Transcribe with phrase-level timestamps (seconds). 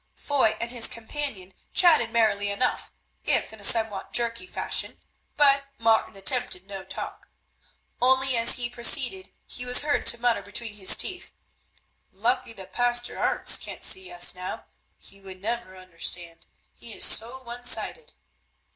[0.15, 2.91] Foy and his companion chatted merrily enough,
[3.23, 4.97] if in a somewhat jerky fashion,
[5.37, 7.29] but Martin attempted no talk.
[8.01, 11.33] Only as he proceeded he was heard to mutter between his teeth,
[12.11, 14.65] "Lucky the Pastor Arentz can't see us now.
[14.97, 18.13] He would never understand, he is so one sided."